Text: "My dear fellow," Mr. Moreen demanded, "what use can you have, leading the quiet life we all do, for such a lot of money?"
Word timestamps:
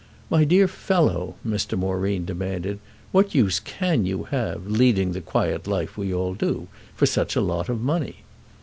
"My 0.31 0.45
dear 0.45 0.67
fellow," 0.67 1.35
Mr. 1.47 1.77
Moreen 1.77 2.25
demanded, 2.25 2.79
"what 3.11 3.35
use 3.35 3.59
can 3.59 4.03
you 4.03 4.23
have, 4.31 4.65
leading 4.65 5.11
the 5.11 5.21
quiet 5.21 5.67
life 5.67 5.95
we 5.95 6.11
all 6.11 6.33
do, 6.33 6.67
for 6.95 7.05
such 7.05 7.35
a 7.35 7.39
lot 7.41 7.69
of 7.69 7.79
money?" 7.81 8.23